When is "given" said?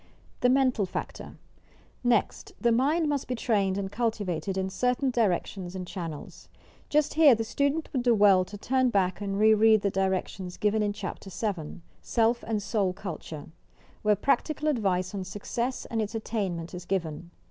10.57-10.81, 16.85-17.29